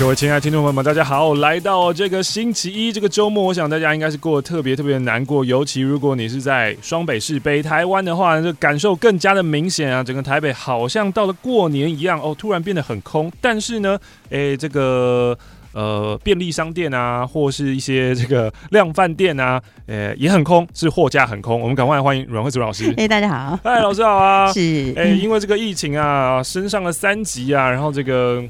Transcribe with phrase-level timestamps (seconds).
[0.00, 1.34] 各位亲爱的听众朋友们，大家好！
[1.34, 10.02] 来到这个星期一这个周末，我想大家应该是过得特别特别的难过，尤其如果你是在双北市北台湾的话，这感受更加的明显啊！
[10.02, 13.30] 整个台北好像到了过年一样哦，突然变得很空。
[13.42, 13.98] 但是呢，
[14.30, 15.36] 诶，这个
[15.74, 21.60] 呃便利商店啊，或是一些这个量贩店啊，诶也很空，是货架很空。
[21.60, 22.90] 我们赶快欢迎阮慧祖老师。
[22.96, 23.60] 哎，大家好！
[23.62, 24.50] 嗨，老师好啊！
[24.50, 24.60] 是
[24.96, 28.42] 诶，因为这个疫情啊，升上了三级啊，然后这个。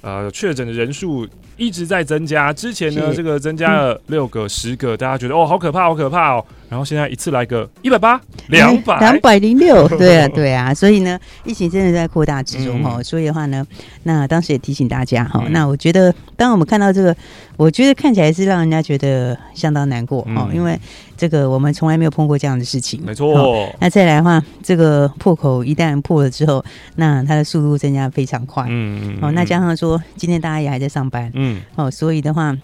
[0.00, 1.26] 呃，确诊的人数
[1.58, 2.52] 一直在增加。
[2.52, 6.44] 之前呢，这个增加了六个、嗯、十个，大家觉得哦，好可怕，好可怕哦。
[6.70, 10.74] 然后现在一次来个一百八、两百、两百零六， 对啊，对啊。
[10.74, 13.04] 所以呢，疫情真的在扩大之中哈、嗯。
[13.04, 13.66] 所以的话呢，
[14.02, 15.52] 那当时也提醒大家哈、嗯。
[15.52, 17.16] 那我觉得，当我们看到这个，
[17.56, 20.78] 我觉得看起来是让人家觉得相当难过哦、嗯，因为
[21.16, 23.00] 这个我们从来没有碰过这样的事情。
[23.02, 23.66] 没错。
[23.80, 26.62] 那再来的话，这个破口一旦破了之后，
[26.96, 28.66] 那它的速度增加非常快。
[28.68, 29.18] 嗯嗯。
[29.22, 31.30] 哦，那加上说，今天大家也还在上班。
[31.32, 31.47] 嗯。
[31.76, 32.56] 哦，所以的话。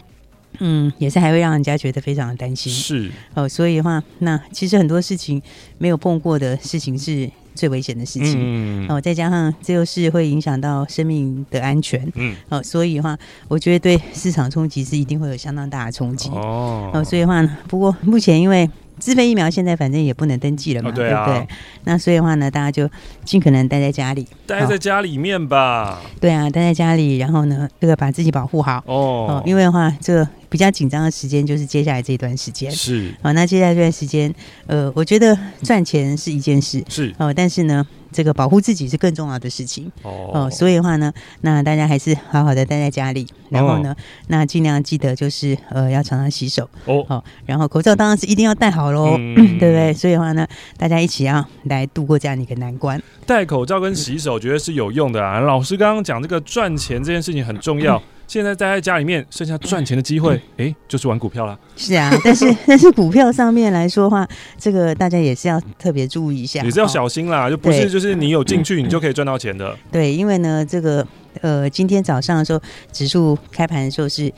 [0.61, 2.73] 嗯，也是还会让人家觉得非常的担心。
[2.73, 5.43] 是哦，所以的话，那其实很多事情
[5.79, 8.37] 没有碰过的事情是最危险的事情。
[8.37, 12.09] 嗯，哦，再加上这又是会影响到生命的安全。
[12.15, 13.19] 嗯，哦，所以的话，
[13.49, 16.29] 我觉得对市场冲击是一定会有相当大的冲击。
[16.29, 18.71] 哦，哦，所以的话呢，不过目前因为。
[19.05, 21.49] 自费疫苗现在反正也不能登记了嘛，哦对，啊、对不对？
[21.85, 22.89] 那所以的话呢，大家就
[23.23, 26.01] 尽可能待在家里，待在家里面吧。
[26.19, 29.43] 对啊，待在家里，然后呢，这个把自己保护好哦，哦。
[29.45, 32.71] 因为的话，这个比较紧张的时间就是接下来这段时间。
[32.71, 34.33] 是啊，那接下来这段时间，
[34.69, 37.85] 呃，我觉得赚钱是一件事，是哦，但是呢。
[38.15, 43.97] 这个保护自己是更重要的事情哦，哦，所以的话呢，那大家还是好好的待在家里，然后呢，哦、
[44.29, 49.93] 那尽量记得就是呃要常常洗手哦，哦，然后口罩当然是一定要戴好喽，嗯、 对不对？
[49.93, 50.47] 所以的话呢，
[50.77, 53.03] 大家一起要来度过这样的一个难关。
[53.27, 55.41] 戴口罩跟洗手，觉得是有用的啊。
[55.41, 57.99] 老师刚刚讲这个赚钱这件事情很重要。
[57.99, 58.03] 嗯
[58.35, 61.57] 现在待在家里面，剩下赚钱的机会，哎、欸，就是玩股票了。
[61.77, 64.27] 是啊， 但是但是股票上面来说的话，
[64.59, 69.79] 这个大家也是要特别注意一下，也是要小心啦，就不是就是你有进去，你就可以赚到钱的。
[69.93, 71.07] 对，因为呢，这个
[71.43, 74.33] 呃，今天早上的时候，指数开盘的时候是。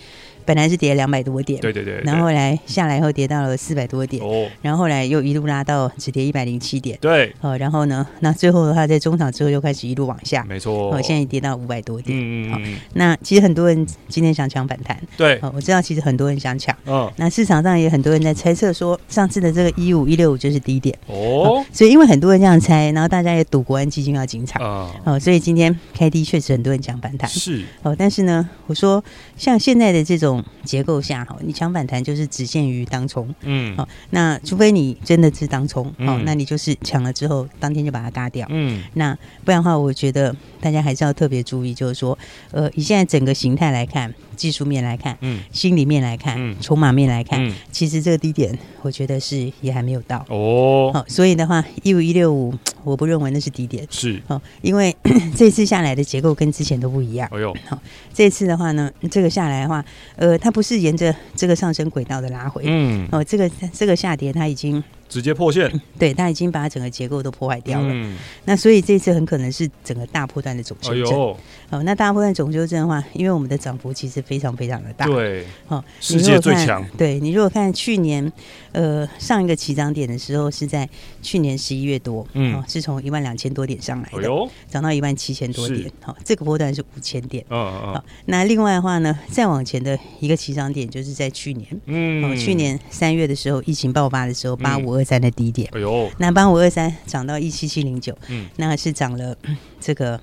[0.46, 29.02] 本来是跌了两百多点，对对对，然后后来下来以后跌到了四百多点，哦，然后后来又一路拉到只跌一百零七点，对，哦，然后呢，那最后的话在中场之后又开始一路往下，没错，哦，现在跌到五百多点，嗯嗯，那其实很多人今天想抢反弹，对，哦，我知道其实很多人想抢，嗯，那市场上也很多人在猜测说上次的这个一五一六五就是低点，哦，所以因为很多人这样猜，然后大家也赌国安基金要进场，啊，哦，所以今天开低确实很多人抢反弹，是，哦，但是呢，我说
[29.36, 30.35] 像现在的这种。
[30.64, 40.34] 结构下哈，你抢反弹就是只限于当冲，嗯，好，那除非你真的是当冲，好、嗯，那你就是抢了之后当天就把它嘎掉，嗯，那不然的话，我觉得
[40.66, 42.18] 大家还是要特别注意，就是说，
[42.50, 44.12] 呃，以现在整个形态来看。
[44.36, 50.90] 技术面来看，嗯，心里面来看，嗯，筹码面来看，嗯，其实这个低点，我觉得是也还没有到哦。
[50.92, 52.52] 好，所以的话，一五一六五，
[52.84, 54.94] 我不认为那是低点，是哦，因为
[55.34, 57.26] 这次下来的结构跟之前都不一样。
[57.32, 57.80] 哎呦，好，
[58.12, 59.82] 这次的话呢，这个下来的话，
[60.16, 64.84] 呃，它不是沿着这个上升轨道的拉回，嗯，哦，这个这个下跌它已经。
[65.08, 67.88] 直接破线，对，它已经把整个结构都破坏掉了。
[67.90, 71.12] 嗯，那所以这次很可能是整个大波段的总修正。
[71.12, 71.36] 哦、
[71.70, 75.06] 哎，那大波段总修正的话，因为我们的涨幅其实非常非常的大。
[75.06, 76.84] 对，哦，世界最强。
[76.98, 78.30] 对，你如果看去年，
[78.76, 80.86] 呃，上一个起涨点的时候是在
[81.22, 84.22] 去年十一月多，嗯，是从一万两千多点上来的，
[84.68, 85.90] 涨、哎、到一万七千多点。
[86.02, 87.44] 好，这个波段是五千点。
[87.48, 87.94] 嗯嗯。
[87.94, 94.96] 好，那另外的话呢，再往前的一个起涨点就是在去年，嗯，哦，去年三月的时候，疫情爆发的时候，八五。
[94.96, 99.36] 二三的低点，哎呦，那八五二三涨到一七七零九，嗯，那是涨了
[99.78, 100.18] 这个，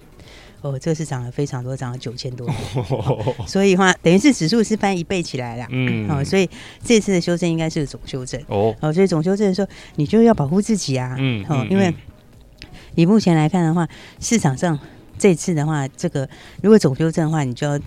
[0.63, 2.50] 哦，这个是涨了非常多，涨了九千多
[3.45, 6.50] 所以话等于是指数是翻一倍起来了，嗯，哦，所以
[6.81, 9.68] 这次的修正应该是总修正，哦，哦，所以总修正的时候，
[9.98, 11.94] 你就要保护自己啊，嗯，哦，因为
[12.95, 13.86] 以目前来看的话，
[14.21, 14.80] 市场上
[15.19, 16.27] 这次的话，这个
[16.62, 17.77] 如果总修正的话，你就要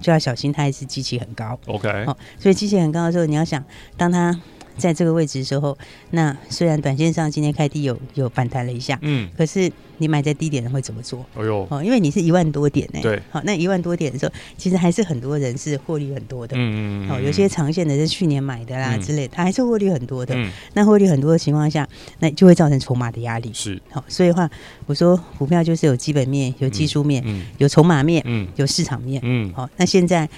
[0.00, 3.64] 就要小心，它还是机器很高，OK，哦，所以机器很高的时候，你要想
[3.96, 4.38] 当它。
[4.76, 5.76] 在这个位置的时候，
[6.10, 11.24] 那虽然短线上今天开低有有反弹了一下，嗯，可是你买在低点的会怎么做？
[11.34, 21.88] 哎呦，哦，因为你是一万多点呢，对，好，那一万多点的时候，其实还是很多人是获利很多的，嗯嗯，哦，有些长线的是去年买的啦之类，它还是获利很多的，嗯，那获利很多的情况下，
[22.18, 24.48] 那就会造成筹码的压力，是，好，所以的话，
[24.86, 27.44] 我说股票就是有基本面、有技术面、嗯。
[27.58, 30.28] 有筹码面、嗯，有市场面，嗯，好，那现在。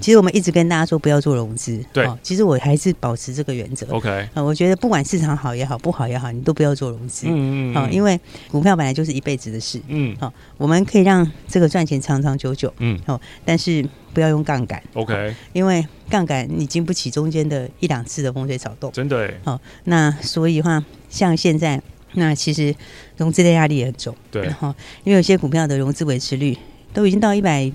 [0.00, 2.18] 其实我们一直跟大家说不要做融资，对、哦。
[2.22, 3.86] 其实我还是保持这个原则。
[3.90, 7.26] OK，啊、呃，我觉得不管市场好也好，不好也好，你都不要做融资。
[7.28, 7.74] 嗯嗯。
[7.74, 8.18] 好、哦，因为
[8.50, 9.80] 股票本来就是一辈子的事。
[9.88, 10.16] 嗯。
[10.18, 12.72] 好、哦，我们可以让这个赚钱长长久久。
[12.78, 12.98] 嗯。
[13.06, 14.82] 哦，但是不要用杠杆。
[14.94, 15.34] OK、哦。
[15.52, 18.90] 因为杠杆你经不起中间的一两次的风吹草动。
[18.92, 19.30] 真的。
[19.44, 21.80] 好、哦，那所以的话，像现在，
[22.14, 22.74] 那其实
[23.18, 24.16] 融资的压力也很重。
[24.30, 24.48] 对。
[24.50, 24.74] 哈、哦，
[25.04, 26.56] 因为有些股票的融资维持率
[26.94, 27.70] 都已经到一百。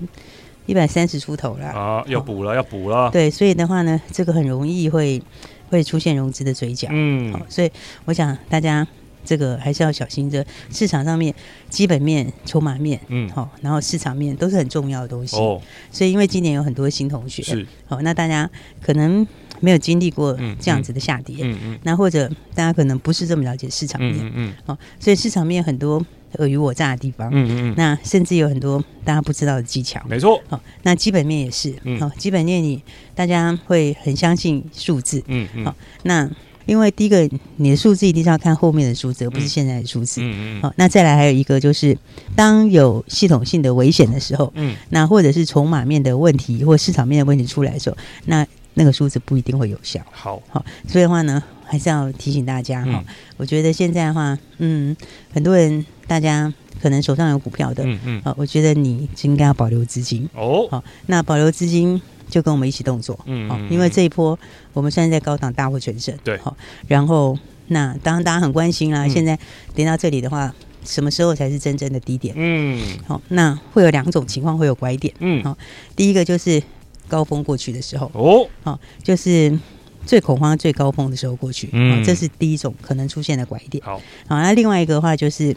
[0.66, 2.04] 一百三十出头了啊！
[2.08, 3.08] 要补了，要补了。
[3.10, 5.22] 对，所以的话呢，这个很容易会
[5.70, 6.88] 会出现融资的嘴角。
[6.90, 7.70] 嗯，好，所以
[8.04, 8.86] 我想大家
[9.24, 10.28] 这个还是要小心。
[10.28, 11.32] 这市场上面
[11.70, 15.36] 基本面、筹码面，嗯，好，然后市场面都是很重要的东西。
[15.36, 15.60] 哦，
[15.92, 18.50] 所以因为今年有很多新同学，是好，那大家
[18.82, 19.26] 可能
[19.60, 26.04] 没有经历过这样子的下跌，嗯嗯，那或者大家可能不是这么了解市场面，嗯嗯，好，所以市场面很多。
[26.34, 30.40] 尔虞我诈的地方，嗯嗯，那甚至有很多大家不知道的技巧，没错。
[30.48, 32.82] 好，那基本面也是，嗯，好，基本面你
[33.14, 36.28] 大家会很相信数字，嗯嗯，好，那
[36.66, 41.96] 因为第一个你的数字一定是要看后面的数字，而不是现在的数字，嗯嗯，好，那再来还有一个就是，
[42.34, 48.44] 当有系统性的危险的时候，嗯，那或者是筹码面的问题或市场面的问题出来的时候，那
[48.78, 53.04] 那个数字不一定会有效，好，好，所以的话呢，还是要提醒大家哈，
[53.36, 54.96] 我觉得现在的话，嗯，
[55.34, 55.84] 很多人。
[56.08, 60.68] 大家可能手上有股票的，嗯嗯，啊，我觉得你应该要保留资金哦。
[60.70, 62.00] 好，那保留资金
[62.30, 64.38] 就跟我们一起动作，嗯，好，因为这一波
[64.72, 66.56] 我们现在在高档大获全胜，对，好，
[66.86, 67.36] 然后
[67.66, 69.36] 那当然大家很关心啦，现在
[69.74, 72.32] 跌到这里的话，什么时候才是真正的低点？
[72.38, 75.58] 嗯，好，那会有两种情况会有拐点，嗯，好，
[75.96, 76.62] 第一个就是
[77.08, 79.58] 高峰过去的时候，哦，好，就是
[80.04, 83.82] 最恐慌、最高峰的时候过去，嗯，这是第一种可能出现的拐点。
[83.84, 85.56] 好，好，那另外一个的话就是。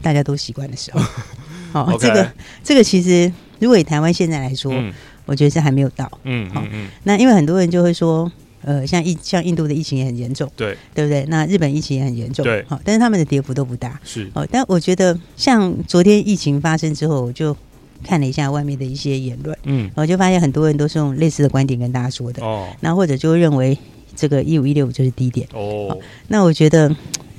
[0.00, 1.00] 大家都习惯的时候，
[1.70, 2.32] 好、哦这个
[2.64, 4.92] 这个其实，如果以台湾现在来说，嗯、
[5.26, 8.28] 我觉得是还没有到，嗯，好、嗯，那因为很多人就会说，
[8.62, 11.24] 呃，像印像印度的疫情也很严重，对，对不对？
[11.28, 17.56] 那日本疫情也很严重，对，好，但是他们的跌幅都不大，是，哦，但我觉得像昨天疫情发生之后，我就
[18.04, 23.76] 看了一下外面的一些言论，嗯，我就发现很多人都是用类似的观点跟大家说的，哦，那或者就认为
[24.14, 26.94] 这个一五一六五就是低点，哦，那我觉得。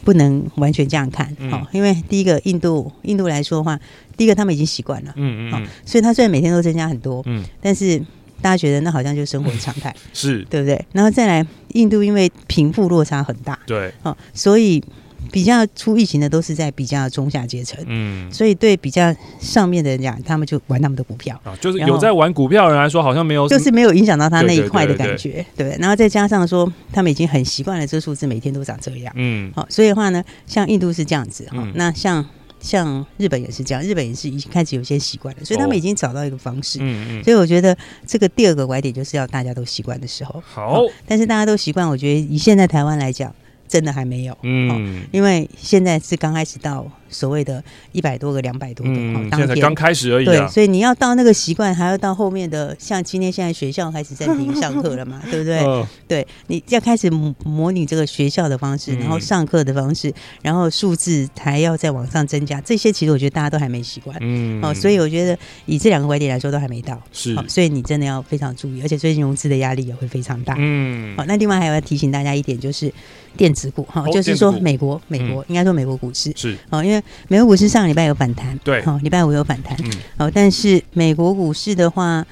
[0.05, 3.79] 不能完全这样看，好、嗯，因为第一个印度，印度来说的话，
[4.17, 7.97] 第一个他们已经习惯了，嗯嗯，所以他虽然每天都增加很多，嗯，但是
[8.41, 10.45] 大家觉得那好像就是生活的常态， 是。
[10.49, 10.85] 对不对？
[10.91, 14.83] 然后再来，印度因为贫富落差很大，对，哦，所以。
[15.31, 21.39] 比较出疫情的都是在比较中下阶层，嗯，所以对比较上面的人讲，他们就玩他们的股票。
[21.43, 25.75] 啊，就是有在玩股票的人来说，好像没有，就是没有影响到他那一块的感觉，对。
[25.79, 32.23] 然后再加上说，他们已经很习惯了这个数字每天都长这样，嗯，好，所以的话呢，像印度是这样子哈，那像
[32.59, 37.75] 像日本也是这样，日本也是已经开始有些习惯了，所以他们已经找到一个方式，嗯嗯，所以我觉得
[38.05, 43.33] 这个第二个拐点就是要大家都习惯的时候，好，但是大家都习惯，我觉得以现在台湾来讲。
[43.67, 55.85] 真的还没有，嗯，因为现在是刚开始到所谓的一百多个、两百多个，嗯，现在刚开始而已，对，所以你要到那个习惯，还要到后面的，像今天现在学校开始暂停上课了嘛， 对不对？
[56.07, 72.93] 对，你要开始模拟这个学校的方式，然后上课的方式，然后数字还要再往上增加，这些其实我觉得大家都还没习惯，嗯，哦，所以我觉得以这两个拐点来说，都还没到，是，所以你真的要非常注意，而且最近融资的压力也会非常大，嗯，好，那另外还要提醒大家一点就是。
[73.35, 76.31] 电子股哈，就是说美国，美国应该说美国股市。
[76.35, 76.57] 是。
[76.69, 82.25] 哦，因为美国股市上礼拜有反弹，对，好，礼拜五有反弹，嗯，哦，但是美国股市的话，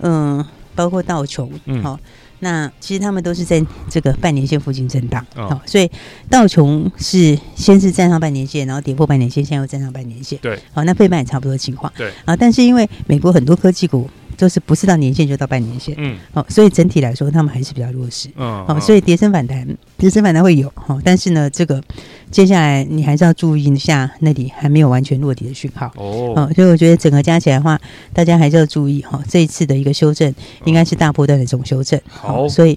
[0.00, 0.44] 嗯，
[0.74, 1.98] 包括道琼，嗯，好，
[2.40, 5.90] 那其实他们都是在这个半年线附近震荡，好，所以
[6.28, 14.08] 道琼是先是站上半年线，然后跌破半年线，现在又站上半年线，对，好，那费半也差不多的情况，对，啊，但是因为美国很多科技股。
[14.42, 19.64] 就是不是到年限就到半年线，嗯，好，所以整体来说他们还是比较弱势，嗯，好，所以跌升反弹，
[19.96, 21.80] 跌升反弹会有，哦，但是呢，这个
[22.28, 27.80] 接下来你还是要注意一下那里还没有完全落地的讯号，哦，好，所以我觉得整个加起来的话，
[28.12, 30.34] 大家还是要注意哈，这一次的一个修正
[30.64, 32.76] 应该是大波段的总修正，好，所以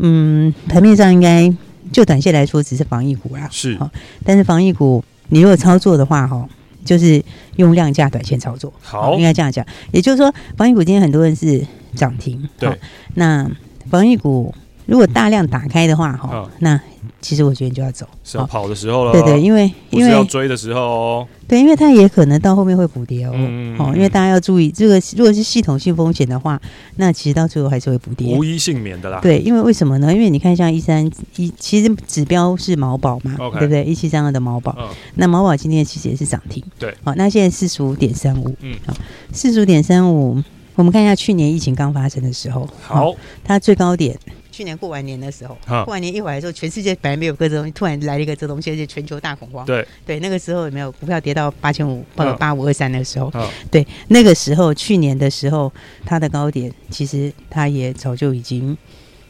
[0.00, 1.50] 嗯，盘面上应该
[1.90, 3.90] 就短线来说只是防疫股啦，是，好，
[4.22, 6.46] 但是防疫股你如果操作的话，哈。
[6.86, 7.22] 就是
[7.56, 9.66] 用量价短线操作，好，应该这样讲。
[9.92, 12.78] 也就是说，防疫股今天很多人是涨停，对。
[13.14, 13.50] 那
[13.90, 14.54] 防疫股
[14.86, 16.80] 如果大量打开的话，哈、嗯，那
[17.20, 19.12] 其实我觉得你就要走，是要跑的时候了。
[19.12, 21.28] 对对，因为因为要追的时候哦。
[21.48, 23.32] 对，因为它也可能到后面会补跌哦。
[23.34, 26.60] 嗯哦，因为大家要注意，这个如果是系统性风险的话，
[26.96, 29.20] 那其实到最后还是会补跌，无一幸免的啦。
[29.20, 30.12] 对，因为为什么呢？
[30.12, 33.84] 因为你看，像一三一，其实指标是毛宝嘛，okay, 对不对？
[33.84, 36.62] 一七三二的毛宝，嗯、那毛宝今天其实也是涨停。
[36.78, 38.94] 对，好，那现在四十五点三五，嗯，好，
[39.32, 40.42] 四十五点三五，
[40.74, 43.12] 我们看一下去年疫情刚发生的时候，好，
[43.44, 44.16] 它最高点。
[44.56, 49.66] 去年过完年的时候，过完年一回来的时候，全世界本来没有个这东西，突然来了一个这东西，而且全球大恐慌。
[49.66, 53.30] 对对，那个时候有没有股票跌到八千五或八五二三的时候？
[53.70, 55.70] 对，那个时候去年的时候，
[56.06, 58.74] 它的高点其实它也早就已经，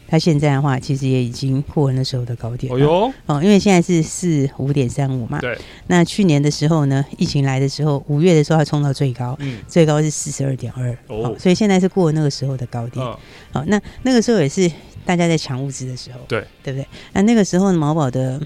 [0.07, 2.73] 它现在的话其实也已经过了那时候的高点。
[2.73, 5.41] 哦哟哦，因为现在是四五点三五嘛。
[5.41, 5.59] 对。
[5.89, 10.97] 那去年的时候呢，疫情来的时候，五月的时候它冲到最高，嗯，最高是四十二点二。
[11.09, 11.35] 哦。
[11.37, 13.05] 所以现在是过了那个时候的高点。
[13.51, 14.71] 好，那那个时候也是。
[15.07, 16.87] 大家在抢物资的时候，对对不对？
[17.13, 18.39] 那那个时候毛宝的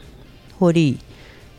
[0.58, 0.96] 获利，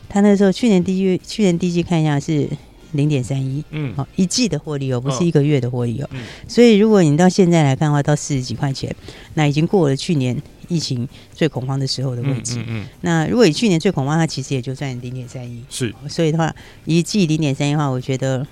[0.08, 2.48] 他那时候去年第一月，去年第一季看一下是
[2.92, 6.08] 零点三一，嗯，好，一季的获利哦，不是一个月的获利哦。
[6.12, 8.96] 嗯、所以如果你到现在来看的话，到四十几块钱，
[9.34, 12.58] 那已经过了去年疫情最恐慌的时候的位置。
[12.60, 15.64] 嗯，嗯，嗯，那如果以去年最恐慌，它其实也就赚零点三一。
[15.70, 16.56] 是，所以的话，
[16.86, 18.46] 一季零点三一的话，我觉得。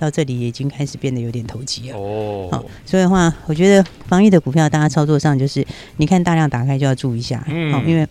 [0.00, 1.98] 到这里已经开始变得有点投机了。
[1.98, 5.64] 哦，好，所以的话，我觉得防疫的股票，大家操作上就是，
[5.98, 8.08] 你看大量打开就要注意一下，嗯，好，因为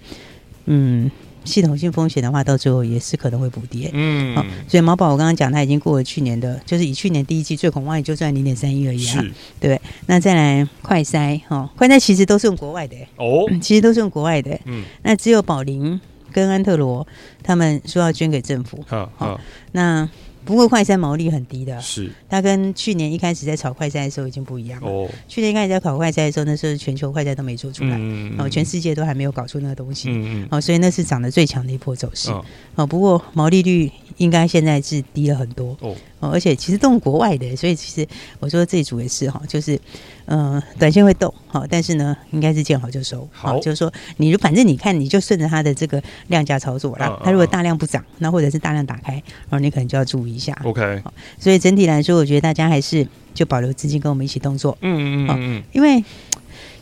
[0.65, 1.09] 嗯，
[1.43, 9.25] 系统性风险的话，到最后也是可能会补跌，嗯，好，所以毛宝我刚刚讲，它已经过了去年的，就是以去年第一季最恐慌也就赚零点三一而已啊，
[9.59, 12.95] 对，那再来快筛，哈，快筛其实都是用国外的。
[13.15, 15.99] 哦，其实都是用国外的，嗯，那只有宝林
[16.31, 17.07] 跟安特罗
[17.41, 19.41] 他们说要捐给政府，好，好，
[19.71, 20.07] 那。
[20.45, 22.09] 不过快餐毛利很低的，是。
[22.27, 24.89] 它跟去年一开始在炒快餐的时候已经不一样了。
[24.89, 32.31] 哦，去年一开始在炒快餐的时候，那时候全球快餐都没做出来，嗯，哦，全世界都还没有搞出那个东西，嗯，哦，所以那是涨得最强的一波走势。
[32.75, 35.75] 哦，不过毛利率应该现在是低了很多。
[35.81, 35.93] 哦。
[36.19, 38.05] 哦，而且其实都是国外的，所以其实
[38.41, 39.79] 我说这一组也是哈，就是
[40.25, 43.25] 嗯、呃，短线会动哈，但是呢，应该是见好就收。
[43.31, 47.17] 好，就是说你反正你看你就顺着它的这个量价操作啦。
[47.23, 50.53] 它如果大量不涨，那或者是大量打开，然后你可能就要注意一下。
[50.65, 51.01] OK，
[51.39, 54.77] 所以整体来说，我觉得大家还是就保留资金跟我们一起动作。
[54.81, 56.03] 嗯嗯嗯嗯，因为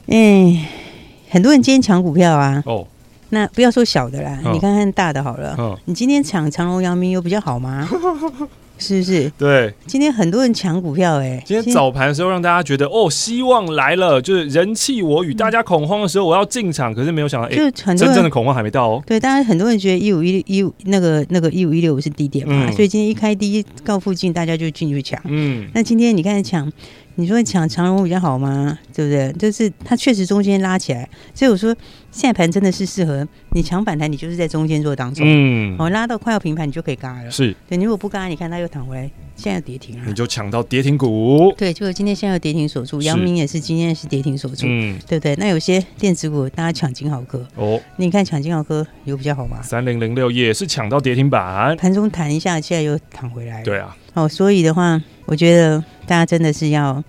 [0.08, 0.66] 嗯，
[1.30, 2.64] 很多人今天抢股票啊。
[2.66, 2.88] 哦。
[3.30, 5.78] 那不要说小的啦，你看看大的好了。
[5.86, 7.88] 你今天抢长隆、阳明有比较好吗？
[8.80, 9.28] 是不是？
[9.40, 19.04] 对，今天很多人抢股票，哎，今天早盘的时候让大家觉得哦，希望来了，就是人气我与大家恐慌的时候，我要进场，可是没有想到，哎，就真正的恐慌还没到哦。
[19.08, 25.20] 对，大家很多人觉得一五一一五那个那个一五一六五是低点嘛，所以今天一开低告附近，大家就进去抢。
[25.26, 26.72] 嗯，那今天你看抢。
[27.20, 28.78] 你说抢长荣比较好吗？
[28.94, 29.34] 对不对？
[29.34, 31.76] 就是它确实中间拉起来，所以我说
[32.12, 35.26] 现在盘真的是适合你抢反弹，你就是在中间做当中。
[35.28, 37.32] 嗯，哦，拉到快要平盘，你就可以嘎了。
[37.32, 41.52] 是，对，你如果不嘎，你看它又躺回来，现在又跌停了，你就抢到跌停股。
[41.58, 45.36] 对，就是今天现在有跌停锁住，阳明也是今天是跌停锁住，嗯，对不对？
[45.38, 49.60] 那有些电子股大家抢金豪科哦，你看抢金豪科有比较好吗？
[49.64, 53.64] 三零零六也是抢到跌停板，盘中弹一下，现在又躺回来。
[53.64, 53.98] 对啊。
[54.18, 57.04] 哦，所以的话，我觉得大家真的是要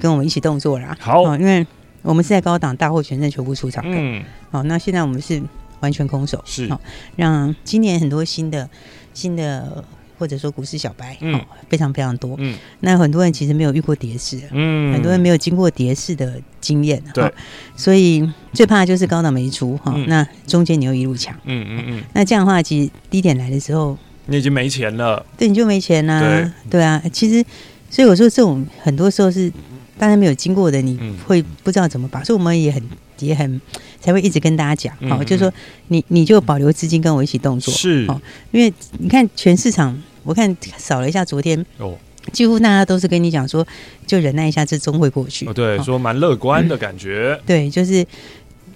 [0.00, 0.96] 跟我们一起动作啦。
[0.98, 1.64] 好，哦，因为
[2.02, 3.96] 我们是在高档大获全胜全部出场的。
[3.96, 4.20] 嗯。
[4.50, 5.40] 好，那现在我们是
[5.78, 6.68] 完全空手，是。
[6.68, 6.80] 好，
[7.14, 8.68] 让今年很多新的
[9.14, 9.84] 新的
[10.18, 12.34] 或者说股市小白，嗯，非常非常多。
[12.38, 12.58] 嗯。
[12.80, 17.32] 那很多人其实没有遇过跌势，嗯，很多人没有经过跌势的经验，对。
[17.76, 22.02] 所以最怕的就是高档没出，哈，那中间你又一路抢，嗯嗯嗯。
[22.12, 23.96] 那这样的话，其实低点来的时候。
[24.26, 26.20] 你已经没钱了，对，你就没钱啦、啊。
[26.20, 27.44] 对，对啊，其实，
[27.90, 29.52] 所以我说这种很多时候是
[29.98, 32.22] 大家没有经过的，你会不知道怎么把。
[32.22, 32.82] 所以我们也很
[33.18, 33.60] 也很
[34.00, 35.52] 才会一直跟大家讲，好、嗯，就是说
[35.88, 38.20] 你你就保留资金跟我一起动作，是，哦
[38.52, 41.96] 因为你看全市场，我看扫了一下昨天，哦，
[42.32, 43.66] 几乎大家都是跟你讲说，
[44.06, 45.46] 就忍耐一下，这终会过去。
[45.46, 48.06] 哦，对，说蛮乐观的感觉，嗯、对，就是。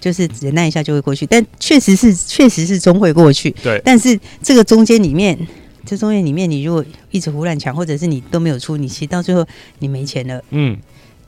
[0.05, 3.49] 就是忍耐一下就会过去，但确实是确实是终会过去。
[3.63, 5.35] 对，但是这个中间里面，
[5.83, 9.43] 这中间里面，你如果一直胡乱抢，或者是你都没有出，你其实到最后
[9.79, 10.39] 你没钱了。
[10.51, 10.77] 嗯，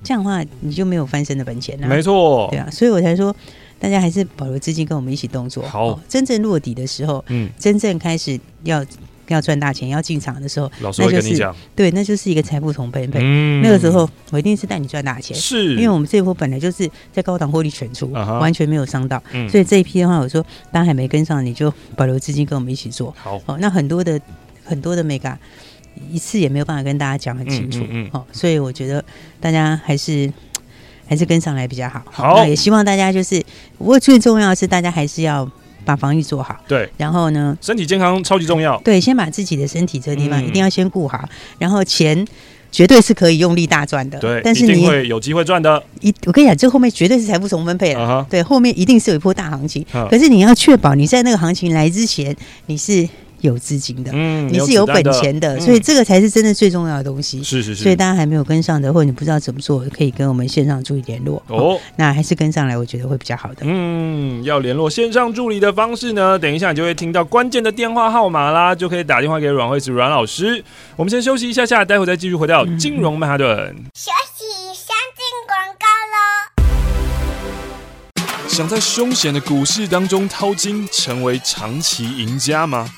[0.03, 1.87] 这样的话你就没有翻身的本钱了。
[1.87, 3.35] 没错，对啊，所以我才说
[3.79, 5.63] 大家还是保留资金跟我们一起动作。
[5.63, 8.85] 好，哦，真正落底的时候，嗯，真正开始要。
[9.33, 13.19] 要赚大钱，要进场的时候，老师会跟你讲，那就是对，那就是一个财富重分配。
[13.21, 20.41] 嗯，那个时候我一定是带你赚大钱，是，因为我们这一波本来就是在高档获利全出，uh 完全没有伤到，嗯，所以这一批的话，我说
[20.71, 23.13] 大家还没跟上，你就保留资金跟我们一起做。
[23.17, 24.19] 好，哦，那很多的
[24.63, 25.35] 很多的 mega
[26.11, 29.03] 一次也没有办法跟大家讲很清楚，嗯，嗯，嗯，哦，所以我觉得
[29.39, 30.31] 大家还是
[31.07, 32.03] 还是跟上来比较好。
[32.11, 33.43] 好，那也希望大家就是，
[33.77, 35.49] 不过最重要的是大家还是要
[35.87, 36.55] 把防御做好。
[36.67, 38.77] 对，然后呢，身体健康超级重要。
[38.81, 41.29] 对，先把自己的身体这个地方一定要先顾好，嗯、
[41.59, 42.27] 然后钱。
[42.69, 45.81] 绝对是可以用力大赚的，对，但是你会有机会赚的。
[46.01, 48.01] 一，我跟你讲，这后面绝对是财富重分配了。
[48.01, 48.29] Uh -huh.
[48.29, 49.81] 对，后面一定是有一波大行情。
[49.93, 50.09] Uh -huh.
[50.09, 53.07] 可是你要确保你在那个行情来之前，你是。
[53.41, 57.43] 有资金的，嗯，你是有本钱的，的，所以这个才是真的最重要的东西。
[57.43, 61.41] 是是是，所以大家还没有跟上的，或者你不知道怎么做，可以跟我们线上助理联络。
[61.47, 63.57] 哦，那还是跟上来，我觉得会比较好的。
[63.61, 70.63] 嗯，要联络线上助理的方式呢，等一下你就会听到关键的电话号码啦，就可以打电话给阮慧慈阮老师。
[70.95, 73.47] 我们先休息一下下，待会再继续回到金融曼哈顿。
[73.93, 76.17] 休息，先进广告喽。
[78.47, 82.89] 想在凶险的股市当中淘金，成为长期赢家吗？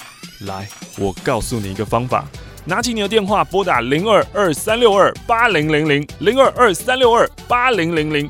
[0.45, 0.67] 来，
[0.97, 2.25] 我告诉你一个方法，
[2.65, 8.29] 拿起你的电话，拨打零二二三六二八零零零零二二三六二八零零零，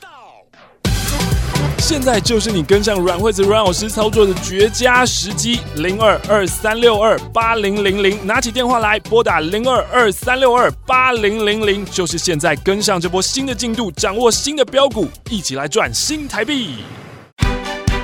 [1.81, 5.59] 现在就是你跟上阮惠子阮老师操作的绝佳时机。
[5.77, 16.75] 零二二三六二八零零零，拿起电话来拨打零二二三六二八零零零，就是现在跟上这波新的进度，掌握新的标股，一起来赚新台币。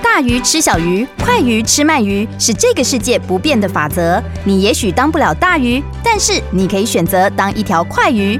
[0.02, 4.22] 大鱼吃小鱼，快鱼吃慢鱼，是这个世界不变的法则。
[4.44, 8.40] 你也许当不了大鱼，但是你可以选择当一条快鱼。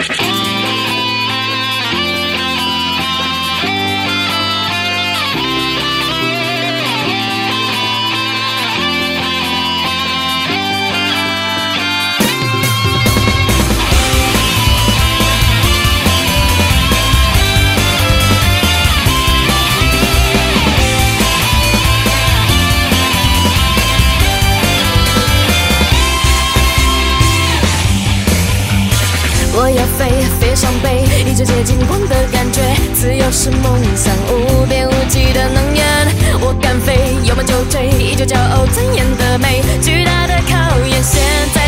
[31.63, 32.61] 金光的感觉，
[32.93, 35.85] 自由是梦想，无边无际的能源。
[36.41, 39.61] 我敢飞，有梦就追，依旧骄傲尊严的美。
[39.81, 41.21] 巨大的考验，现
[41.53, 41.60] 在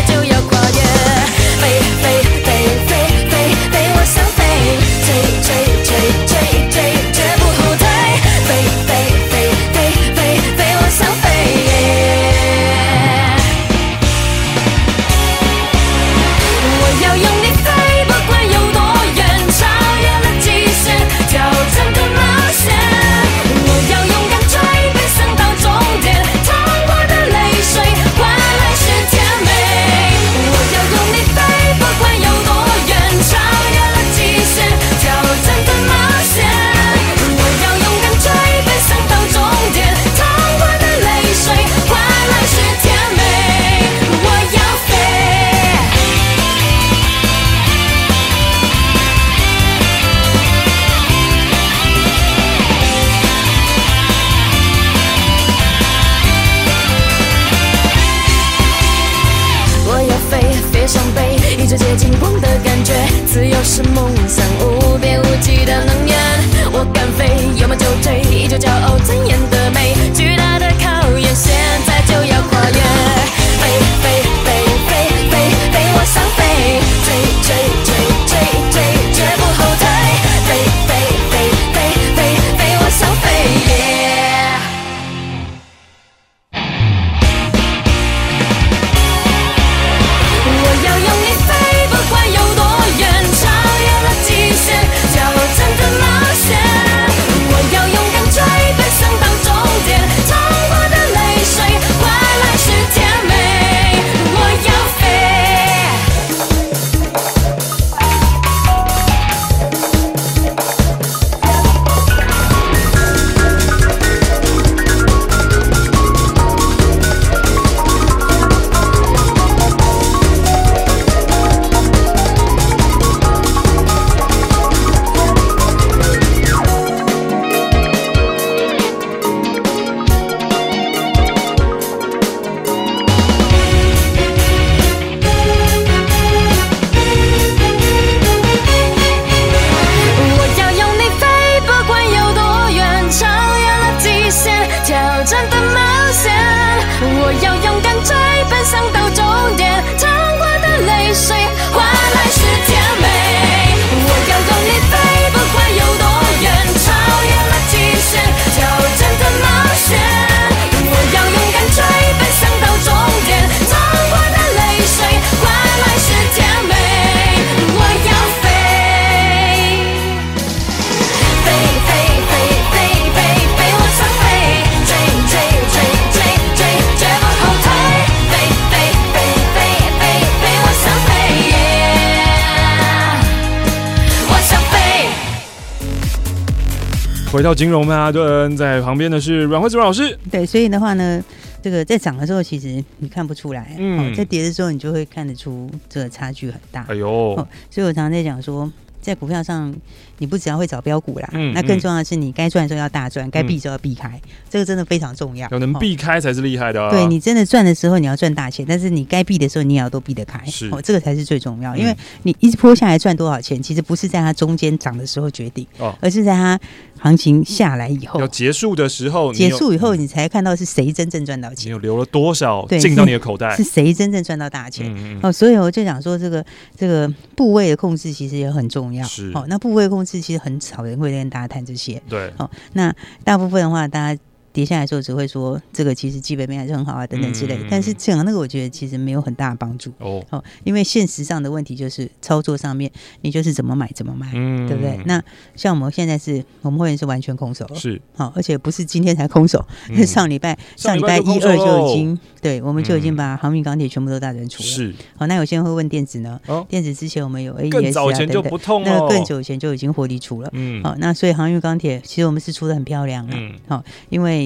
[187.33, 190.15] 回到金融曼哈顿，在旁边的是阮慧子老师。
[190.29, 191.19] 对，所以的话呢，
[191.63, 196.85] 这个在涨的时候，其实你看不出来，嗯，在跌的时候，你就会看得出这个差距很大。
[196.87, 197.33] 哎呦，
[197.71, 198.71] 所以我常常在讲说。
[199.01, 199.75] 在股票上，
[200.19, 204.17] 你不只要会找标股啦，嗯、那更重要的是你该赚的时候要大赚，该、嗯、避就要避开，
[204.49, 205.45] 这个真的非常重要。
[205.51, 206.89] 有能避开才是厉害的、啊。
[206.89, 211.75] 对，你真的赚的时候你要赚大钱，但是你该避的时候你也要都避得开，是哦，这个才是最重要。
[211.75, 216.57] 因为你一直波下来赚多少钱，其实不是在它中间涨的时候决定，哦，而是在它。
[217.03, 224.89] 行情下来以后，要结束的时候，结束以后，你才看到是谁真正赚到钱，你有留了多少进到你的口袋， 是谁真正赚到大钱？
[224.89, 226.43] 嗯嗯哦，所以我就想说，这个
[226.77, 229.05] 这个部位的控制其实也很重要。
[229.05, 232.01] 是哦，那部位控制其实很少人会跟大家谈这些。
[232.07, 234.21] 对，哦，那大部分的话，大家。
[234.53, 242.89] 跌下来的时候只会说这个其实基本面还是很好啊等等之类，嗯、但是这样那个我觉得其实没有很大的帮助哦哦，因为现实上的问题就是操作上面
[243.21, 244.99] 你就是怎么买怎么卖，嗯、对不对？
[245.05, 245.21] 那
[245.55, 255.25] 像我们现在是我们会员是完全空手是好，而且不是今天才空手，嗯、是 上礼拜上礼拜一二就已经对，我们就已经把航运钢铁全部都大整出了是好。
[255.25, 256.39] 那有些人会问电子呢？
[256.45, 263.33] 哦、电子之前我们有 AES 啊等等，那个更久以前就已经获利出了嗯好，那所以航运钢铁其实我们是出的很漂亮啊
[263.67, 264.42] 好，因为。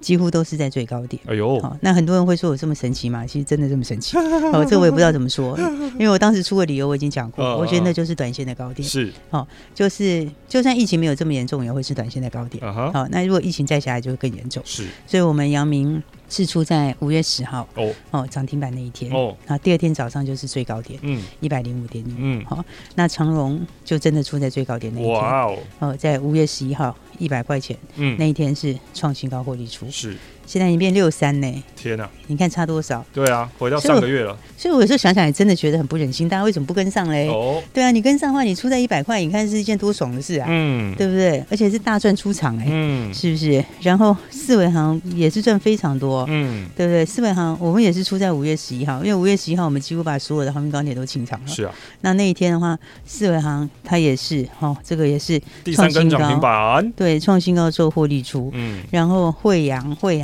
[0.00, 1.20] 几乎都是在最高点。
[1.26, 3.26] 哎呦，好，那很多人会说我这么神奇吗？
[3.26, 4.16] 其实真的这么神奇？
[4.16, 5.58] 哦，这个我也不知道怎么说，
[5.98, 8.88] 因为我当时出的理由我已经讲过，我觉得那就是短线的高点。
[8.88, 12.62] 是，哦，就是就算疫情没有这么严重，也会是短线的高点。
[12.72, 14.62] 好，那如果疫情再下来，就会更严重。
[14.64, 16.02] 是，所以我们阳明。
[16.28, 17.92] 是出在五月十号哦。
[18.10, 22.64] 哦涨停板那一天哦，那第二天早上就是最高点，嗯，一百零五点五，嗯，好，
[22.94, 30.16] 那长荣就真的出在最高点那一天，哇哦，哦，在五月十一号一百块钱，嗯，那一天是创新高获利出，是。
[30.48, 31.62] 现在已经变六三呢！
[31.76, 33.04] 天哪，你看差多少？
[33.12, 34.34] 对啊，回到上个月了。
[34.56, 37.28] 所以我有时候想想，也真的觉得很不忍心，大家为什么不跟上嘞？
[37.28, 40.46] 哦，对啊，你跟上的话，你出在一百块，你看是一件多爽的事啊！
[40.48, 41.44] 嗯，对不对？
[41.50, 43.62] 而且是大赚出场哎，嗯，是不是？
[43.82, 47.04] 然后四维航也是赚非常多，嗯，对不对？
[47.04, 51.46] 四维航我们也是出在五月十一号，因为五月十一号我们几乎把所有的航运钢铁都清场了。
[51.46, 60.18] 是啊，那那一天的话，四维航它也是哦，这个也是第三根涨停板，对，创新高之后获利出，嗯，然后慧洋慧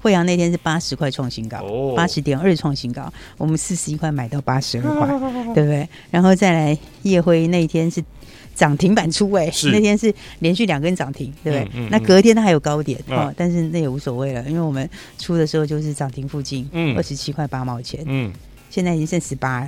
[0.00, 1.62] 惠阳那天是八十块创新高，
[1.96, 5.08] 八十点二创新高，我们四十一块买到八十二块，
[5.54, 5.88] 对不对？
[6.10, 8.02] 然后再来夜辉那一天是
[8.54, 11.64] 涨停板出位，那天是连续两根涨停，对不对？
[11.74, 18.32] 嗯嗯嗯、那隔天它还有高点啊、哦，但是那也无所谓了，因为我们出的时候就是涨停附近，二十七块八毛钱，嗯，
[18.68, 19.66] 现在已经剩十八，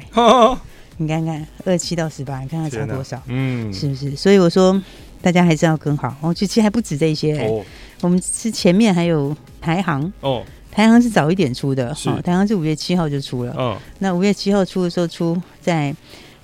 [0.98, 3.20] 你看看二七到十八，你看看差多少？
[3.26, 4.14] 嗯，是不是？
[4.14, 4.80] 所以我说
[5.22, 7.64] 大家还是要跟好，哦，其实还不止这些，哦，
[8.02, 9.34] 我们是前面还有。
[9.62, 10.12] 台行。
[10.22, 15.94] 哦，台行是早一点出的，好是，台航是五月七号就出了，哦，那五月七号出的时候出在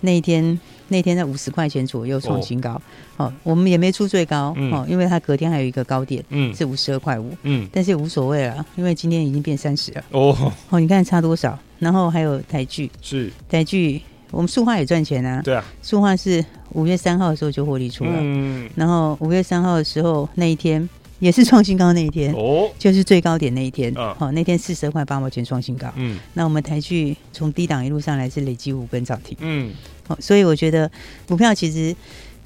[0.03, 2.81] 那一天，那天在五十块钱左右创新高，
[3.17, 11.59] 哦，哦，我们也没出最高，嗯、哦，因为它隔天还有一个高点，嗯，是五十二块五，嗯，但是也无所谓了，因为今天已经变三十了，哦，哦，你看差多少？
[11.81, 13.33] 然后还有台剧，是。
[13.49, 16.45] 台剧，我们塑化也赚钱啊，对啊，塑化是
[16.75, 20.89] 五月三号的时候就获利出了，嗯，然后五月三号的时候那一天。
[21.21, 29.73] 也是创新高那一天，哦，就是最高点那一天，好、哦，那天四十二块八毛钱创新高，嗯，那我们台剧从低档一路上来是累积五根涨停，嗯，
[30.07, 30.89] 好，所以我觉得
[31.27, 31.95] 股票其实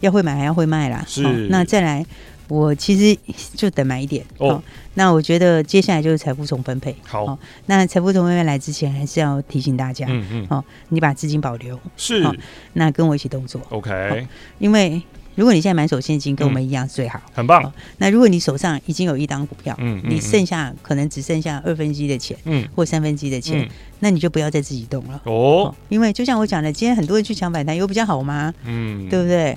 [0.01, 2.05] 要会买还要会卖啦，是，那再来
[2.49, 3.19] 我其实
[3.55, 4.63] 就等买一点，哦，
[4.95, 12.35] 那我觉得接下来就是财富重分配，好，哦、那财富重分配来之前还是要提醒大家，嗯嗯，好、哦，你把资金保留，是、哦，
[12.73, 15.03] 那跟我一起动作，OK，、哦、因为。
[15.35, 17.73] 如果你现在满手现金，跟我们一样最好，很棒。
[17.99, 23.69] 那如果你手上已经有一档股票，嗯，你剩下可能只剩下二分之一的钱，嗯，或三分之一的钱，
[24.01, 25.75] 那你就不要再自己动了哦。
[25.89, 28.53] 因为就像我讲的，今天很多人去抢反弹，有比较好吗？
[28.65, 29.57] 嗯，对不对？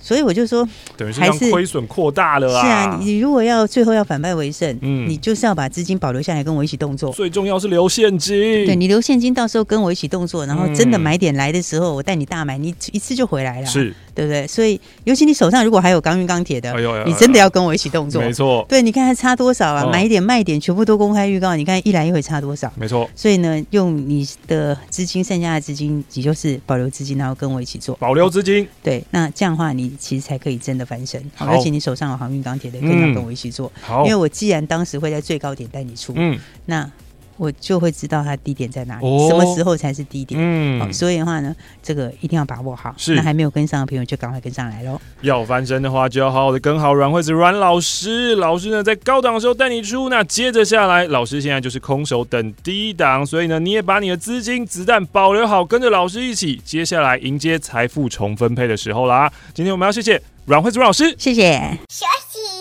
[0.00, 2.62] 所以我就说，等于是亏损扩大了啊！
[2.62, 7.12] 是啊，你如果要最后要反败为胜，嗯，你就是要把资金保留下来，跟我一起动作。
[7.12, 8.38] 最重要是留现金。
[8.64, 13.66] 对，你留现金，到时候跟我一起动作，然后真的买点来的时候，我带你大买，你一次就回来了。
[13.66, 13.92] 是。
[14.18, 14.44] 对不对？
[14.48, 18.20] 所以，尤其你手上如果还有钢运钢铁的，哎呦哎呦，你真的要跟我一起动作。
[18.20, 19.84] 没错，对，你看它差多少啊？
[19.84, 21.54] 哦、买一点卖一点，全部都公开预告。
[21.54, 22.72] 你看一来一回差多少？
[22.74, 23.08] 没错。
[23.14, 27.94] 所以呢，用你的资金，剩下的资金，你就是保留资金，然后跟我一起做。
[28.00, 28.66] 保留资金。
[28.82, 31.22] 对，那这样的话，你其实才可以真的翻身。
[31.36, 33.70] 好，而且你手上有航运钢铁的，更要跟我一起做。
[33.80, 36.90] 好，因为我既然当时会在最高点带你出，嗯，那。
[37.38, 40.38] 我就会知道它低点在哪里，哦、什么时候才是低点。
[40.38, 42.92] 嗯、哦，所以的话呢，这个一定要把握好。
[42.96, 45.00] 是，那还没有跟上的朋友就赶快跟上来喽。
[45.22, 48.34] 要翻身的话，就要好好的跟好阮惠子阮老师。
[48.34, 59.32] 老师呢，在高档的时候带你出，那接着下来，老师现在就是空手等低档，所以呢，你也把你的资金子弹保留好，跟着老师一起，接下来迎接财富重分配的时候啦。
[59.54, 60.20] 今天我们要谢谢。
[60.46, 61.78] 阮惠子阮老师，谢谢。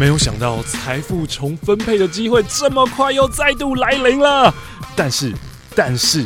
[0.00, 4.54] 没有想到财富重分配的机会这么快又再度来临了，
[4.96, 5.30] 但是，
[5.76, 6.24] 但是。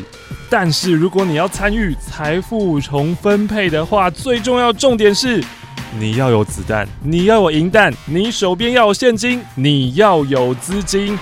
[0.48, 5.42] 但是，如果你要参与财富重分配的话，最重要重点是
[5.98, 11.18] 你要有子弹，你要有银弹，你手边要有现金，你要有资金。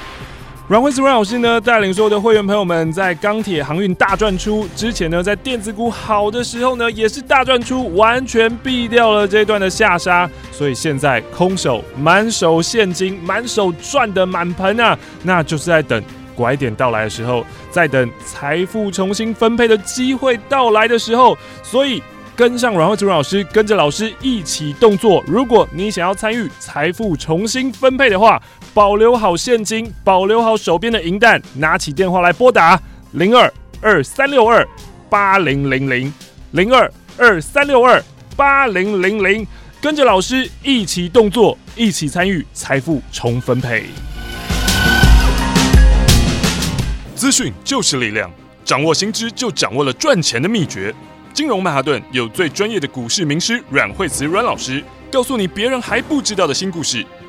[0.73, 10.27] 阮惠子阮老师呢，带领所有的会员朋友们在钢铁航运大赚出之前呢，在电子股好的时候呢，也是大赚出，完全避掉了这段的下杀。
[10.51, 16.03] 所以现在空手满手现金，满手赚的满盆啊，那就是在等。
[16.35, 22.03] 拐点到来的时候，在等财富重新分配的机会到来的时候，所以
[22.35, 25.23] 跟上阮惠子阮老师，跟着老师一起动作。
[25.27, 28.43] 如果你想要参与财富重新分配的话，
[28.73, 32.81] 保留好现金，保留好手边的银弹，拿起电话来拨打
[33.13, 34.67] 零二二三六二
[35.11, 36.13] 八零零零
[36.53, 38.03] 零二二三六二
[38.35, 39.47] 八零零零，
[39.81, 43.85] 跟着老师一起动作，一起参与财富重分配。
[47.15, 48.31] 资讯就是力量，
[48.65, 50.95] 掌握新知就掌握了赚钱的秘诀。
[51.33, 57.05] 金融曼哈顿有最专业的股市名师阮惠慈阮老师，告诉你别人还不知道的新故事。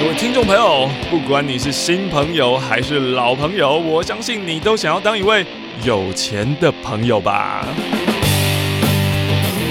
[0.00, 5.44] 各位听众朋友，不管你是新朋友还是老朋友，我相信你都想要当一位
[5.82, 7.66] 有钱的朋友吧。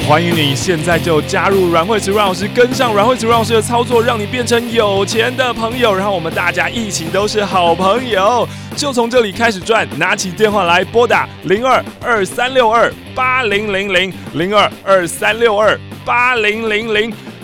[0.06, 9.88] 欢迎你现在就加入阮惠慈阮老师，跟上阮惠慈阮老师的操作，让你变成有钱的朋友，然后我们大家一起都是好朋友，就从这里开始赚。
[9.98, 17.14] 拿起电话来拨打零二二三六二八零零零零二二三六二八零零零。